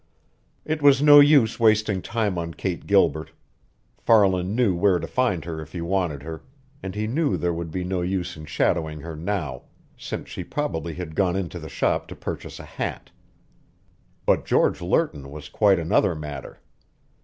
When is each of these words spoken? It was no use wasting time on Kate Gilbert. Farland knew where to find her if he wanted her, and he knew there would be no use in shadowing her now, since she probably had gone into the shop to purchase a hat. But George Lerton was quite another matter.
It 0.65 0.81
was 0.81 0.99
no 1.03 1.19
use 1.19 1.59
wasting 1.59 2.01
time 2.01 2.35
on 2.39 2.55
Kate 2.55 2.87
Gilbert. 2.87 3.29
Farland 3.99 4.55
knew 4.55 4.73
where 4.73 4.97
to 4.97 5.05
find 5.05 5.45
her 5.45 5.61
if 5.61 5.73
he 5.73 5.81
wanted 5.81 6.23
her, 6.23 6.41
and 6.81 6.95
he 6.95 7.05
knew 7.05 7.37
there 7.37 7.53
would 7.53 7.69
be 7.69 7.83
no 7.83 8.01
use 8.01 8.35
in 8.35 8.45
shadowing 8.47 9.01
her 9.01 9.15
now, 9.15 9.61
since 9.99 10.27
she 10.27 10.43
probably 10.43 10.95
had 10.95 11.13
gone 11.13 11.35
into 11.35 11.59
the 11.59 11.69
shop 11.69 12.07
to 12.07 12.15
purchase 12.15 12.59
a 12.59 12.65
hat. 12.65 13.11
But 14.25 14.43
George 14.43 14.81
Lerton 14.81 15.29
was 15.29 15.49
quite 15.49 15.77
another 15.77 16.15
matter. 16.15 16.61